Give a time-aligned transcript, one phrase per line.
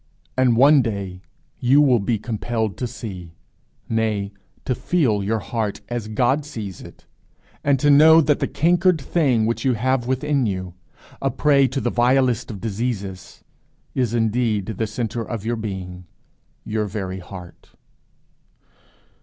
[0.35, 1.21] And one day
[1.59, 3.35] you will be compelled to see,
[3.87, 4.33] nay,
[4.65, 7.05] to feel your heart as God sees it;
[7.63, 10.73] and to know that the cankered thing which you have within you,
[11.21, 13.43] a prey to the vilest of diseases,
[13.93, 16.05] is indeed the centre of your being,
[16.65, 17.69] your very heart.